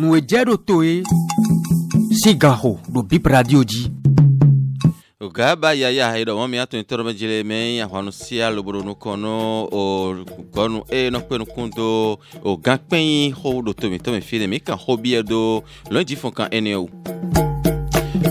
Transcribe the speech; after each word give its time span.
nùgbẹ́jẹ́ 0.00 0.42
ɖo 0.48 0.56
to 0.66 0.74
ye 0.86 0.94
sigaho 2.20 2.72
ɖo 2.92 3.00
bip 3.08 3.26
radio 3.32 3.60
dzi. 3.70 3.82
gaba 5.36 5.70
yaya 5.74 6.06
eɖɔ 6.20 6.32
mɔmi 6.40 6.56
ato 6.58 6.76
ne 6.76 6.82
tɔrɔmɛ 6.82 7.12
dzile 7.16 7.42
mɛ 7.44 7.82
ahwanu 7.84 8.10
sia 8.12 8.50
lobolo 8.50 8.80
nu 8.82 8.92
kɔnɔ 8.94 9.32
o 9.72 9.82
gɔnu 10.54 10.78
eye 10.90 11.10
nɔkpe 11.10 11.34
nukun 11.40 11.70
do 11.76 12.16
o 12.44 12.56
gã 12.56 12.76
kpɛyin 12.78 13.34
xɔ 13.34 13.48
ɖo 13.64 13.72
tome 13.74 13.98
tɔmɛ 13.98 14.20
fi 14.22 14.38
ne 14.38 14.46
mi 14.46 14.58
kan 14.60 14.76
xɔ 14.76 15.00
bi 15.02 15.08
yɛ 15.14 15.22
do 15.22 15.62
lɔnji 15.90 16.16
fún 16.16 16.32
kan 16.34 16.48
ene 16.52 16.74
o 16.76 16.88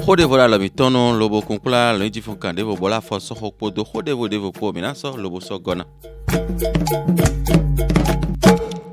xɔɖevo 0.05 0.35
la 0.37 0.47
lɔmitɔnu 0.49 1.17
lobo 1.19 1.41
kun 1.41 1.57
kpla 1.59 1.97
lɔnji 1.97 2.21
fún 2.21 2.37
kan 2.39 2.55
ɖevo 2.55 2.73
bɔla 2.77 2.97
afɔ 3.01 3.17
sɔxɔ 3.27 3.49
kpo 3.57 3.71
do 3.73 3.81
xɔɖevo 3.83 4.29
devo 4.29 4.51
kpo 4.51 4.73
mina 4.73 4.91
sɔ 4.91 5.17
lobo 5.17 5.39
sɔ 5.39 5.57
gɔna 5.61 5.85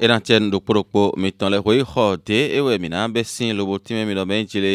enatsɛ 0.00 0.38
nuɖokpoɖokpo 0.38 1.02
mitɔn 1.20 1.50
le 1.50 1.58
xoyi 1.64 1.82
xɔ 1.92 2.06
de 2.26 2.38
ewɔ 2.58 2.78
mina 2.80 3.08
be 3.08 3.22
si 3.24 3.52
lobo 3.52 3.78
ti 3.78 3.94
mɛ 3.94 4.06
mi 4.06 4.14
lɔ 4.14 4.24
bɛ 4.30 4.34
ŋtsi 4.44 4.58
le 4.60 4.72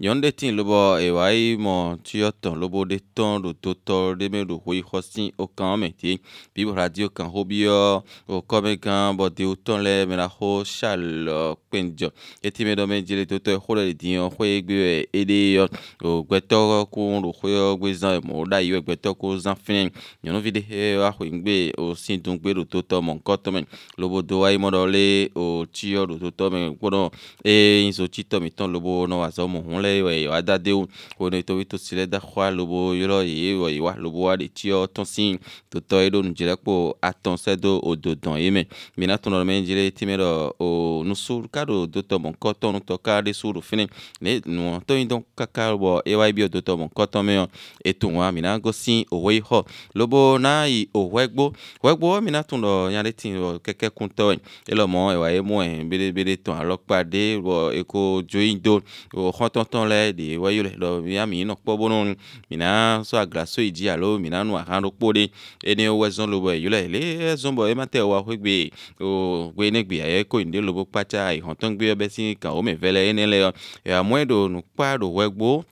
nyɔnu 0.00 0.20
de 0.22 0.30
ti 0.30 0.50
lobo 0.52 0.96
ewa 0.98 1.32
yi 1.32 1.56
mɔ 1.56 1.98
tuyɔtɔn 2.06 2.54
lobo 2.60 2.84
de 2.84 2.98
tɔn 3.16 3.42
do 3.42 3.52
to 3.54 3.74
tɔ 3.74 4.16
de 4.16 4.28
me 4.28 4.44
do 4.44 4.60
xoyi 4.64 4.82
xɔ 4.82 5.02
si 5.02 5.32
o 5.38 5.46
kan 5.48 5.80
mɛ 5.80 5.92
ti 5.96 6.20
bibu 6.54 6.72
radio 6.74 7.08
kan 7.08 7.26
ho 7.26 7.44
bi 7.44 7.64
yɔ 7.66 8.02
o 8.28 8.42
kɔmi 8.42 8.78
gan 8.80 9.16
bɔ 9.16 9.28
de 9.34 9.44
o 9.44 9.54
tɔn 9.54 9.82
lɛ 9.82 10.06
mɛ 10.06 10.16
la 10.16 10.28
xo 10.28 10.64
salɔ 10.64 11.56
kpɛnjɔ 11.70 12.08
eti 12.44 12.64
mɛ 12.64 12.74
lɔ 12.78 12.86
bɛ 12.86 13.00
ŋtsi 13.02 13.14
le 13.16 13.26
to 13.26 13.36
tɔ 13.38 13.58
exo 13.58 13.74
le 13.74 13.92
di 13.92 14.14
yɔ 14.14 14.30
xo 14.36 14.44
ye 14.44 14.60
gbe 14.62 14.70
yɔ 14.78 15.06
ede 15.12 15.38
yɔ 15.58 15.68
o 16.04 16.22
gbɛtɔ 16.24 16.86
ko 16.86 17.18
e, 17.18 17.22
do 17.22 17.32
xo 17.32 17.48
yɔ 17.48 17.76
gbe 17.78 17.94
zan 17.94 18.20
emɔ 18.20 18.48
da 18.48 18.58
yi 18.60 18.72
yɔ 18.76 18.80
gbɛtɔ 18.86 19.18
ko 19.18 19.36
zan 19.36 19.56
fi 19.56 19.90
nyɔnuvi 20.24 20.52
de 20.52 20.60
he 20.62 20.96
wa 20.98 21.10
xo 21.10 21.24
yi 21.24 21.30
gbe 21.42 21.74
o 21.78 21.94
si 21.96 22.16
dun 22.18 22.38
gbe 22.38 22.54
do 22.54 22.64
to 22.64 22.82
tɔ 22.82 23.02
mɔ 23.02 23.18
ŋkɔ 23.20 23.36
tɔmɛ 23.44 23.64
lobo 23.98 24.22
do 24.22 24.38
wa 24.38 24.48
yi 24.50 24.59
mɔ 24.60 24.68
dɔ 24.70 24.82
le 24.94 25.06
o 25.34 25.64
tsi 25.72 25.94
yɔ 25.96 26.04
ɖo 26.20 26.28
tɔ 26.36 26.44
me 26.52 26.58
kpɔ 26.76 26.88
dɔn 26.92 27.06
eye 27.44 27.88
nso 27.88 28.04
tsi 28.08 28.22
tɔ 28.24 28.40
mi 28.42 28.50
tɔn 28.50 28.72
lobo 28.72 29.06
nɔ 29.06 29.16
wa 29.20 29.28
zɔ 29.30 29.48
mo 29.48 29.58
hun 29.62 29.80
lɛ 29.82 30.02
wɔ 30.04 30.12
yewa 30.24 30.42
da 30.42 30.58
de 30.58 30.72
wo 30.72 30.86
wo 31.18 31.28
ne 31.30 31.42
tobi 31.42 31.64
to 31.64 31.76
si 31.78 31.96
lɛ 31.96 32.06
da 32.06 32.18
xɔa 32.18 32.52
lobo 32.54 32.92
yɔrɔ 32.94 33.24
ye 33.24 33.54
wɔ 33.56 33.68
yewa 33.76 33.94
lobo 33.98 34.18
wa 34.28 34.36
de 34.36 34.48
tsi 34.48 34.68
yɔ 34.68 34.86
tɔn 34.88 35.04
si 35.06 35.38
to 35.70 35.80
tɔ 35.80 36.10
ɖo 36.10 36.22
nu 36.22 36.32
dzrɛ 36.34 36.56
kpɔ 36.56 36.94
atɔn 37.02 37.36
sɛ 37.40 37.56
do 37.58 37.80
o 37.82 37.96
do 37.96 38.14
dɔn 38.14 38.38
ye 38.40 38.50
me 38.50 38.66
mina 38.96 39.16
tɔn 39.16 39.32
dɔ 39.32 39.46
me 39.46 39.62
dzi 39.64 39.92
ti 39.94 40.04
me 40.06 40.16
dɔ 40.18 40.52
o 40.58 41.02
nusu 41.04 41.48
ka 41.50 41.64
do 41.64 41.86
do 41.86 42.00
tɔ 42.02 42.18
mɔ 42.20 42.34
kɔ 42.38 42.54
tɔn 42.60 42.80
tɔ 42.84 42.98
ka 43.02 43.22
de 43.22 43.32
so 43.32 43.52
do 43.52 43.60
fini 43.60 43.86
ne 44.20 44.40
nuɔ 44.40 44.84
tɔn 44.84 44.98
yi 44.98 45.06
dɔn 45.06 45.24
kaka 45.36 45.72
bɔ 45.72 46.02
ewa 46.04 46.26
yi 46.26 46.32
bi 46.32 46.42
o 46.42 46.48
do 46.48 46.60
tɔ 46.60 46.76
mɔ 46.78 46.90
kɔ 46.92 47.06
tɔn 47.06 47.24
me 47.24 47.34
yɔ 47.36 47.48
etu 47.84 48.08
wa 48.08 48.30
mina 48.30 48.58
go 48.60 48.72
si 48.72 49.06
owó 49.10 49.32
yi 49.32 49.40
xɔ 49.40 49.66
lobo 49.94 50.38
na 50.38 50.64
yi 50.66 50.86
owó 50.94 51.26
gbó 51.26 51.52
owó 51.82 51.96
gbó 51.96 52.22
mina 52.22 52.42
tɔn 52.44 52.60
nya 52.92 53.02
de 53.02 53.12
ti 53.12 53.30
kɛkɛ 53.32 53.88
kuntɔ 53.96 54.34
yi 54.34 54.40
ele 54.68 54.84
mɔ 54.86 55.00
ewa 55.14 55.28
ye 55.32 55.40
mɔ 55.40 55.56
beɖebeɖe 55.88 56.34
tɔn 56.44 56.56
alo 56.60 56.74
kpa 56.78 56.96
ɖe 57.12 57.22
wɔ 57.44 57.56
eko 57.80 57.98
dzoyin 58.28 58.58
do 58.62 58.80
wò 59.14 59.30
xɔtɔtɔ 59.38 59.80
lɛ 59.90 59.98
ɖe 60.16 60.24
wɔ 60.42 60.48
lɛ 60.66 60.72
lɔ 60.82 60.88
ya 61.14 61.26
mi 61.26 61.44
nɔ 61.44 61.54
kpɔ 61.60 61.72
bonu 61.80 62.14
mina 62.50 63.00
sɔ 63.08 63.14
aglaso 63.24 63.60
yi 63.62 63.70
dzi 63.72 63.88
alo 63.92 64.18
mina 64.18 64.44
nu 64.44 64.54
aha 64.56 64.80
ɖo 64.80 64.90
kpo 64.98 65.06
ɖe 65.16 65.24
ene 65.70 65.84
wɔ 65.88 66.06
zɔn 66.10 66.28
lobo 66.30 66.50
e 66.50 66.56
yi 66.62 66.68
lɛ 66.68 66.80
le 66.94 67.00
zɔn 67.36 67.54
bɔ 67.56 67.62
ema 67.70 67.84
tɛ 67.86 67.98
wɔ 68.02 68.14
aƒe 68.20 68.34
gbe 68.42 68.54
o 69.00 69.52
gbe 69.54 69.70
ne 69.70 69.80
gbea 69.82 70.06
ye 70.16 70.24
ko 70.24 70.38
yi 70.40 70.44
ɖe 70.46 70.60
lobo 70.64 70.84
kpatsa 70.84 71.34
ihɔntɔn 71.38 71.72
e 71.72 71.74
gbe 71.76 71.84
yɔ 71.90 71.94
bɛ 72.00 72.06
si 72.10 72.34
ka 72.40 72.52
wo 72.54 72.62
me 72.62 72.74
ve 72.74 72.90
lɛ 72.92 73.02
ene 73.10 73.24
lɛ 73.26 73.36
yɔ 73.44 73.50
ewa 73.84 74.00
mɔe 74.02 74.24
nukpa 74.26 74.98
ɖo 75.00 75.06
wɔ 75.14 75.64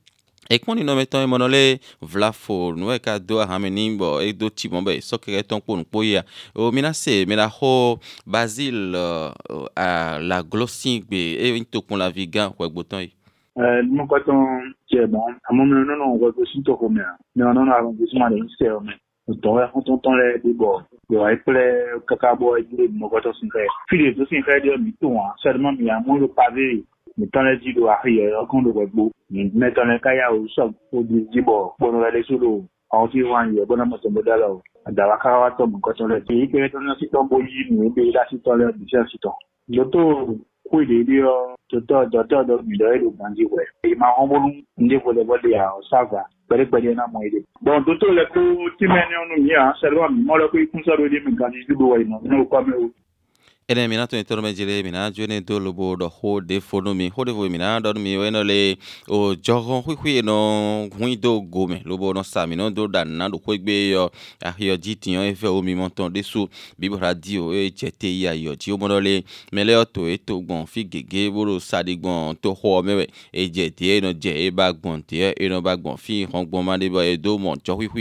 ekpɔni 0.54 0.80
nɔ 0.84 0.92
metɔ 0.98 1.18
emɔnɔ 1.26 1.46
le 1.54 1.62
vla 2.12 2.32
fo 2.32 2.54
nu 2.74 2.90
yi 2.92 2.98
ka 2.98 3.18
do 3.18 3.36
ahame 3.38 3.68
ni 3.70 3.92
bɔ 3.98 4.20
edo 4.28 4.48
tsi 4.48 4.68
mɔ 4.72 4.84
be 4.84 4.92
sɔke 5.00 5.28
ke 5.34 5.40
tɔn 5.48 5.60
kponu 5.60 5.84
kpo 5.84 6.02
yia 6.04 6.22
o 6.56 6.70
mina 6.72 6.92
se 6.94 7.24
mina 7.28 7.46
xɔ 7.48 7.98
basil 8.26 8.96
a 9.76 10.18
la 10.22 10.42
glosi 10.42 11.02
gbe 11.04 11.36
eye 11.36 11.52
ŋutɔ 11.60 11.78
kun 11.88 11.98
la 11.98 12.08
vi 12.08 12.26
gã 12.26 12.48
wɔ 12.58 12.64
egbotɔ 12.70 12.98
yi. 13.04 13.10
ɛɛ 13.58 13.74
numu 13.90 14.04
kɔtɔn 14.08 14.40
cɛ 14.90 15.00
bɔn 15.12 15.30
amu 15.50 15.64
mi 15.66 15.74
nɔnɔ 15.84 16.06
wɔ 16.16 16.32
ko 16.34 16.44
sun 16.52 16.62
tɔ 16.64 16.78
ko 16.78 16.88
mɛ 16.88 17.04
mɛ 17.36 17.42
o 17.44 17.52
nɔnɔ 17.52 17.72
awɔ 17.78 17.88
gbésùmá 17.98 18.30
de 18.32 18.36
n 18.40 18.48
sɛ 18.56 18.72
o 18.72 18.80
mɛ 18.80 18.92
o 19.28 19.32
tɔ 19.44 19.52
ya 19.60 19.66
kɔtɔn 19.68 20.00
tɔn 20.00 20.14
lɛ 20.20 20.26
bi 20.42 20.50
bɔ 20.56 20.70
yɔrɔ 21.12 21.30
yi 21.30 21.36
kple 21.44 21.64
kaka 22.08 22.28
bɔ 22.40 22.58
edile 22.58 22.88
numu 22.88 23.06
kɔtɔn 23.12 23.36
sun 23.36 23.48
kɛ 23.52 23.60
fi 23.90 23.96
de 23.98 24.14
to 24.16 24.24
sun 24.26 24.40
kɛ 24.48 24.64
de 24.64 24.78
mi 24.80 24.92
to 24.98 25.08
wa 25.12 25.28
mitɔnɛ 27.18 27.54
dzi 27.60 27.72
do 27.74 27.88
ahi 27.90 28.12
yɔ 28.18 28.42
ɔkɔn 28.42 28.64
do 28.64 28.70
gbɛgbo 28.72 29.02
mitɔnɛ 29.60 30.00
kaya 30.02 30.30
o 30.32 30.46
sɔ 30.56 30.64
odi 30.94 31.26
dzibɔ 31.30 31.54
kpɔnɔ 31.78 31.98
la 32.02 32.10
de 32.10 32.22
so 32.28 32.38
do 32.38 32.64
àwọn 32.92 33.10
tí 33.10 33.22
wọn 33.22 33.54
yẹ 33.56 33.64
bọnà 33.68 33.84
mọtòmọdà 33.90 34.36
lọ 34.42 34.50
àdàwà 34.88 35.16
káwá 35.22 35.50
tọ 35.58 35.64
nǹkan 35.66 35.94
tó 35.98 36.06
lẹ. 36.06 36.18
èyí 36.30 36.46
kéré 36.52 36.68
tó 36.70 36.78
ní 36.78 36.94
sítọ 37.00 37.18
bóyí 37.24 37.70
nù 37.70 37.84
ébè 37.90 38.02
lásìtọ 38.16 38.50
lẹ 38.58 38.64
bìsẹ 38.78 39.02
sítọ. 39.10 39.30
lótó 39.76 40.00
kó 40.70 40.76
èdè 40.80 40.98
bí 41.08 41.16
ọ 41.22 41.34
tòtọ 41.70 41.96
dọtọ 42.12 42.36
dọ 42.48 42.54
gbìdọ 42.66 42.86
èdè 42.94 43.08
gbàǹdì 43.16 43.44
wẹ. 43.52 43.62
èyí 43.84 43.94
máa 44.00 44.12
hàn 44.16 44.26
bọ́lú 44.30 44.48
ndé 44.84 44.96
bọ́lẹ̀ 45.04 45.26
bọ́lẹ̀ 45.28 45.58
àwọn 45.66 45.82
sáfà 45.90 46.22
pẹ̀lẹ́pẹ̀lẹ́ 46.48 46.94
náà 46.96 47.08
mọ 47.12 47.18
èdè. 47.26 47.38
bọ́n 47.64 47.82
tó 47.86 47.92
tó 48.00 48.06
lẹ 48.16 48.24
kó 48.34 48.40
tímẹ́ni 48.78 49.14
ọ̀nù 49.24 49.34
yìí 49.42 49.54
à 49.58 49.60
ń 49.68 49.70
sẹ́lọ̀ 49.80 50.04
mi 50.14 50.20
mọ́lẹ́ 50.22 50.48
pé 50.52 50.58
kúnsọ́dọ̀ 50.70 52.90
ene 53.70 53.88
mina 53.88 54.06
to 54.06 54.18
itoro 54.20 54.42
me 54.42 54.54
jile 54.54 54.82
mina 54.82 55.10
jo 55.10 55.26
ne 55.26 55.40
do 55.40 55.58
lobo 55.60 55.96
do 55.96 56.08
ho 56.08 56.40
de 56.40 56.60
fono 56.60 56.94
mi 56.94 57.10
ho 57.16 57.24
de 57.24 57.32
vo 57.34 57.46
mina 57.50 57.78
do 57.80 57.92
mi 58.00 58.16
we 58.16 58.30
no 58.30 58.42
le 58.44 58.76
o 59.08 59.34
jogo 59.34 59.80
hu 59.82 59.94
hu 59.96 60.22
no 60.24 60.88
hu 60.98 61.16
do 61.16 61.40
go 61.42 61.66
me 61.66 61.82
lobo 61.84 62.14
no 62.14 62.22
sa 62.22 62.46
mi 62.46 62.56
no 62.56 62.70
do 62.70 62.88
da 62.88 63.04
na 63.04 63.28
do 63.28 63.36
ko 63.38 63.52
gbe 63.52 63.90
yo 63.90 64.10
a 64.42 64.54
yo 64.58 64.74
jiti 64.78 65.12
yo 65.12 65.22
efe 65.24 65.44
o 65.46 65.60
mi 65.62 65.74
mo 65.74 65.90
ton 65.90 66.08
de 66.12 66.22
su 66.22 66.48
bibo 66.78 66.96
radio 66.98 67.52
e 67.52 67.70
jete 67.70 68.08
ya 68.20 68.32
yo 68.32 68.54
ti 68.56 68.70
o 68.72 68.78
mo 68.78 68.88
le 69.00 69.22
me 69.52 69.64
le 69.64 69.84
to 69.84 70.08
e 70.08 70.16
to 70.16 70.40
fi 70.66 70.82
gege 70.84 71.30
bo 71.30 71.44
ro 71.44 71.60
sa 71.60 71.82
to 72.40 72.54
ho 72.54 72.82
me 72.82 72.94
we 72.94 73.06
e 73.34 73.50
jete 73.50 73.98
e 74.00 74.18
e 74.48 74.50
ba 74.50 74.72
gbon 74.72 75.02
te 75.04 75.34
e 75.38 75.48
no 75.50 75.60
ba 75.60 75.76
gbon 75.76 75.98
fi 75.98 76.24
hon 76.24 76.46
gbon 76.46 76.64
ma 76.64 76.78
de 76.78 76.88
bo 76.88 77.02
e 77.02 77.18
do 77.18 77.36
mo 77.36 77.54
jo 77.62 77.74
hu 77.76 77.84
hu 77.84 77.98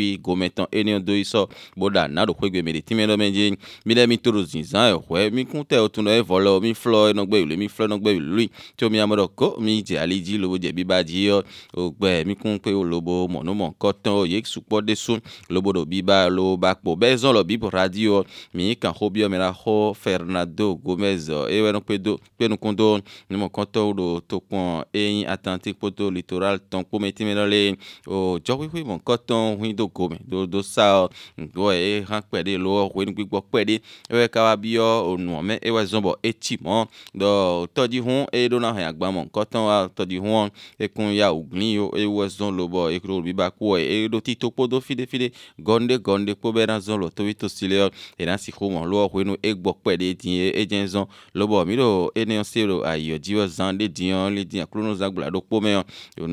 te 5.65 5.77
o 5.79 5.87
tunɔ 5.87 6.11
evɔ 6.21 6.39
le 6.43 6.49
o 6.51 6.59
mi 6.61 6.71
flɔ 6.73 7.11
enɔgbe 7.13 7.37
wuli 7.41 7.57
mi 7.57 7.67
flɔ 7.67 7.85
enɔgbe 7.87 8.09
wuli 8.15 8.49
tso 8.75 8.89
mi 8.89 8.99
ame 8.99 9.15
ko 9.35 9.55
mi 9.59 9.81
dze 9.81 9.97
ali 9.97 10.21
dzi 10.21 10.37
lobo 10.37 10.57
dze 10.57 10.71
biba 10.75 11.03
dzi 11.03 11.25
yɔ 11.27 11.41
o 11.75 11.91
gbe 11.91 12.25
mi 12.25 12.35
kun 12.35 12.59
pe 12.59 12.73
o 12.73 12.83
lobo 12.83 13.27
mɔnumɔ 13.27 13.73
kɔtɔn 13.79 14.11
o 14.13 14.23
ye 14.25 14.41
sukpɔ 14.41 14.85
de 14.85 14.95
sun 14.95 15.19
lobo 15.49 15.71
do 15.73 15.85
biba 15.85 16.29
lobo 16.29 16.57
ba 16.57 16.75
kpo 16.75 16.95
bɛ 16.95 17.15
zɔn 17.15 17.35
lɔ 17.35 17.43
bibo 17.47 17.69
radio 17.71 18.23
mi 18.53 18.75
kan 18.75 18.93
xo 18.93 19.09
bi 19.11 19.27
mi 19.27 19.37
la 19.37 19.51
xo 19.53 19.93
fernando 19.95 20.75
gomez 20.75 21.29
ewɛ 21.29 21.73
no 21.73 21.81
kpedo 21.81 22.19
kpenukundo 22.37 22.99
numɔkɔtɔn 23.29 23.95
do 23.95 24.21
to 24.27 24.39
kpɔn 24.39 24.83
eyin 24.93 25.25
atlantique 25.27 25.79
poto 25.79 26.09
littoral 26.09 26.57
tɔn 26.69 26.83
kpome 26.83 27.13
ti 27.15 27.23
mi 27.25 27.33
lɔ 27.33 27.45
le 27.49 27.75
o 28.07 28.37
jɔkpekpe 28.39 28.83
mɔkɔtɔn 28.83 29.57
hui 29.59 29.73
do 29.73 29.87
gome 29.87 30.17
do 30.27 30.45
do 30.47 30.61
sa 30.63 31.03
o 31.03 31.09
ŋgɔ 31.37 31.71
ye 31.73 32.01
hã 32.01 32.21
kpɛ 32.21 32.43
de 32.43 32.57
lo 32.57 32.83
o 32.85 32.89
hui 32.89 33.05
nugbɛgbɔ 33.05 33.41
kpɛ 33.49 33.65
de 33.65 33.79
ewɛ 34.09 34.29
kaba 34.29 34.55
bi 34.57 34.69
yɔ 34.75 35.03
o 35.07 35.17
nuɔ 35.17 35.41
mɛ 35.47 35.57
ewa 35.67 35.81
zɔn 35.91 36.01
bɔ 36.03 36.11
etsi 36.27 36.55
mɔ 36.65 36.85
dɔ 37.15 37.29
tɔdzi 37.75 37.99
hɔn 38.05 38.27
eye 38.35 38.47
ɖo 38.49 38.59
na 38.59 38.71
hɛn 38.75 38.85
agbamɔ 38.93 39.21
kɔtɔn 39.33 39.63
wa 39.67 39.75
tɔdzi 39.95 40.17
hɔn 40.25 40.49
ekun 40.83 41.13
ya 41.13 41.31
ogli 41.31 41.67
yo 41.79 41.85
eye 41.95 42.05
wɔ 42.07 42.23
zɔn 42.37 42.51
lobɔ 42.59 42.79
ekuro 42.95 43.21
bi 43.23 43.31
ba 43.33 43.49
kó 43.49 43.75
eye 43.77 44.07
ɖo 44.07 44.21
ti 44.23 44.35
to 44.35 44.51
kpodo 44.51 44.79
fiɖefiɖe 44.81 45.27
gɔnde 45.59 45.95
gɔnde 46.05 46.31
kpo 46.35 46.51
bɛ 46.53 46.67
na 46.67 46.77
zɔn 46.79 46.99
lo 47.01 47.09
tobi 47.09 47.33
to 47.33 47.47
si 47.49 47.67
le 47.67 47.75
yɔ 47.75 47.91
yina 48.19 48.35
e 48.35 48.37
si 48.37 48.51
xɔmɔ 48.51 48.81
lɔ 48.89 49.09
hoe 49.11 49.23
nu 49.23 49.33
egbɔ 49.43 49.71
kpɛ 49.81 49.91
ɖe 49.99 50.13
di 50.19 50.29
ye 50.37 50.51
edze 50.61 50.77
zɔn 50.93 51.07
lobɔ 51.35 51.65
mi 51.65 51.75
ɖo 51.77 52.09
ene 52.15 52.43
se 52.43 52.65
ɖo 52.65 52.83
ayɔ 52.85 53.17
dzi 53.19 53.33
yɔ 53.35 53.47
zan 53.47 53.77
ɖe 53.77 53.87
di 53.87 54.09
yɔ 54.09 54.29
li 54.35 54.43
di 54.45 54.57
yɔ 54.59 54.65
klonu 54.65 54.95
zan 54.95 55.11
gbla 55.11 55.29
ɖo 55.31 55.41
kpo 55.41 55.59
mɛ 55.61 55.83
yɔ 56.17 56.27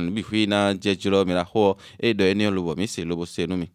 nubi 0.00 0.22
hui 0.22 0.46
na 0.46 0.72
dzedzrɔ 0.74 1.24
mi 1.26 1.34
la 1.34 1.44
xɔ 1.44 1.76
eye 2.02 2.12
dɔ 2.14 2.30
ene 2.30 2.50
lobɔ 2.50 2.76
mi 2.76 2.86
se 2.86 3.04
lobo 3.04 3.24
se 3.26 3.46
nu 3.46 3.56
mi 3.56 3.66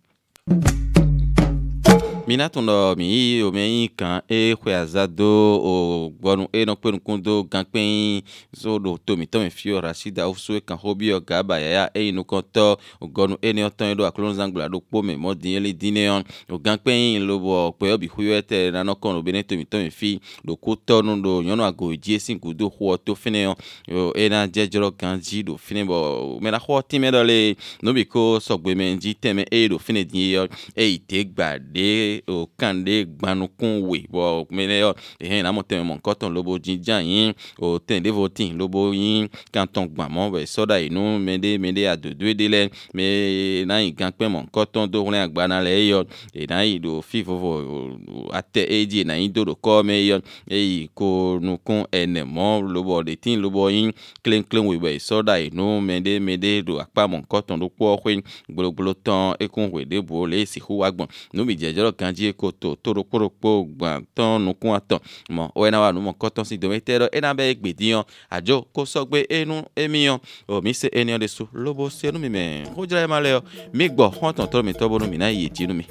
mina 2.32 2.48
tun 2.50 2.64
dɔ 2.68 2.96
mi 2.98 3.06
yi 3.12 3.42
o 3.44 3.52
mi 3.52 3.60
yi 3.66 3.88
kan 3.96 4.22
eye 4.30 4.56
xɔ 4.56 4.72
aza 4.72 5.04
do 5.08 5.28
o 5.28 6.10
gbɔnu 6.22 6.48
eye 6.54 6.64
nɔ 6.66 6.76
kpe 6.80 6.92
nukun 6.92 7.22
do 7.22 7.44
gan 7.44 7.66
kpɛɛ 7.68 8.24
so 8.56 8.80
do 8.80 8.98
tomi 9.06 9.26
tɔmi 9.26 9.50
fi 9.52 9.72
o 9.74 9.82
rasida 9.82 10.30
osu 10.30 10.56
ekan 10.58 10.78
hobi 10.80 11.12
gaba 11.28 11.60
yaya 11.60 11.90
eye 11.94 12.14
nukɔtɔ 12.14 12.78
o 13.02 13.06
gbɔnu 13.06 13.36
eye 13.44 13.52
ne 13.54 13.62
yɔtɔn 13.68 13.90
yi 13.90 13.96
do 13.96 14.04
akolon 14.06 14.34
zangbla 14.34 14.70
do 14.72 14.80
kpo 14.80 15.02
mɛ 15.04 15.18
mɔdi 15.20 15.58
ele 15.58 15.74
di 15.74 15.92
yɔn 15.92 16.24
o 16.50 16.58
gan 16.58 16.78
kpɛɛ 16.78 17.20
lobo 17.20 17.76
kpɛyɔ 17.78 18.00
bi 18.00 18.08
hu 18.08 18.22
yɔ 18.24 18.72
nanɔ 18.72 18.96
kɔn 18.96 19.18
o 19.18 19.22
be 19.22 19.32
ne 19.34 19.90
fi 19.92 20.18
do 20.46 20.56
ko 20.56 20.78
nu 21.02 21.22
do 21.22 21.44
nyɔnu 21.44 21.68
ago 21.68 21.88
dzi 21.98 22.16
esi 22.16 22.36
gu 22.40 22.54
do 22.54 22.70
xɔ 22.70 22.98
to 23.06 23.14
fi 23.16 23.30
ne 23.30 23.44
yɔn 23.44 23.56
o 23.92 24.14
eye 24.16 24.30
na 24.30 24.48
jɛ 24.48 24.70
gan 24.98 25.20
dzi 25.20 25.44
do 25.44 25.58
fi 25.58 25.74
ne 25.76 25.84
bɔ 25.84 26.40
mɛ 26.40 26.50
na 26.52 26.60
xɔ 26.60 26.82
ti 26.88 26.98
mɛ 26.98 27.12
dɔ 27.12 27.26
le 27.28 27.56
nobi 27.84 28.06
ko 28.08 28.38
sɔgbeme 28.40 28.98
dzi 28.98 29.18
tɛmɛ 29.22 29.44
o 32.28 32.48
kan 32.58 32.74
de 32.84 33.06
gbanukun 33.06 33.82
we 33.88 34.06
bɔ 34.12 34.46
mele 34.52 34.80
yɔ 34.80 34.94
ehe 35.20 35.42
namɔ 35.42 35.62
tɛmɛ 35.64 35.84
mɔ 35.88 35.96
nkɔtɔn 36.00 36.34
lobo 36.34 36.58
jinjan 36.60 37.06
yin 37.06 37.34
o 37.60 37.78
tɛn 37.80 38.02
de 38.02 38.10
votin 38.12 38.58
lobo 38.58 38.94
yin 38.94 39.30
kantɔn 39.52 39.88
gbamɔ 39.90 40.32
bɛ 40.34 40.46
sɔda 40.46 40.82
inu 40.82 41.20
mede 41.20 41.58
mede 41.60 41.86
adodoe 41.88 42.34
de 42.34 42.48
lɛ 42.48 42.72
me 42.94 43.66
na 43.66 43.80
yi 43.80 43.92
gan 43.92 44.12
kpɛmɔ 44.12 44.48
nkɔtɔn 44.50 44.88
do 44.92 45.04
wlɛ 45.04 45.24
agbana 45.30 45.62
lɛ 45.64 45.72
eyɔ 45.78 46.06
ena 46.34 46.64
yi 46.64 46.80
do 46.80 47.02
fi 47.02 47.22
vovo 47.22 47.98
atɛ 48.32 48.66
edi 48.70 49.02
ena 49.02 49.18
yi 49.18 49.28
do 49.30 49.46
do 49.46 49.52
kɔ 49.56 49.84
me 49.86 49.94
eyɔ 50.08 50.22
eyi 50.50 50.90
ko 50.94 51.40
nukun 51.42 51.86
ɛnɛmɔ 51.92 52.72
lobo 52.74 53.04
detin 53.04 53.40
lobo 53.42 53.68
yin 53.70 53.92
klenklen 54.24 54.68
we 54.68 54.78
bɛ 54.78 54.98
sɔda 55.00 55.40
inu 55.50 55.82
mede 55.82 56.20
mede 56.22 56.66
do 56.66 56.80
akpa 56.80 57.08
mɔ 57.08 57.26
nkɔtɔn 57.26 57.60
do 57.60 57.70
kpɔ 57.70 58.00
xɔe 58.02 58.24
gbologbolo 58.50 58.94
tɔn 58.94 59.36
ekun 59.40 59.70
we 59.72 59.86
de 59.86 60.02
bo 60.02 60.26
le 60.26 60.38
esi 60.42 60.60
xo 60.60 60.76
wa 60.82 60.92
gbɔn 60.92 61.08
nubi 61.34 61.56
dzedzɔ 61.56 61.92
gã 62.02 62.10
dzi 62.12 62.34
ko 62.34 62.50
to 62.58 62.70
toɖokpoɖokpo 62.84 63.50
gbãtɔ 63.78 64.26
nukun 64.46 64.74
atɔ 64.78 64.98
mɔ 65.36 65.44
wɔyɛ 65.56 65.72
na 65.72 65.78
wa 65.84 65.92
numɔ 65.94 66.12
kɔtɔ 66.22 66.42
si 66.50 66.58
dome 66.58 66.80
te 66.82 66.98
ɖɔ 67.00 67.08
ena 67.18 67.34
be 67.38 67.54
gbedi 67.54 67.88
yɔ 67.94 68.02
adzo 68.36 68.58
ko 68.74 68.82
sɔgbe 68.94 69.20
enu 69.30 69.56
emi 69.78 70.00
yɔ 70.08 70.14
o 70.50 70.62
mi 70.62 70.74
se 70.74 70.88
eniyan 70.90 71.20
de 71.20 71.28
so 71.28 71.48
lobo 71.54 71.90
se 71.90 72.10
nu 72.12 72.18
mi 72.20 72.30
mɛ 72.30 72.74
ko 72.74 72.86
dzra 72.86 73.02
yɛ 73.04 73.08
ma 73.10 73.20
lɛ 73.22 73.30
yɔ 73.36 73.40
mi 73.74 73.90
gbɔ 73.90 74.06
xɔtɔn 74.20 74.48
tɔrɔ 74.52 74.64
mi 74.66 74.74
tɔ 74.74 74.90
bo 74.90 74.98
nu 74.98 75.08
mi 75.08 75.18
na 75.18 75.28
yi 75.30 75.46
eti 75.48 75.68
nu 75.68 75.74
mi. 75.78 75.86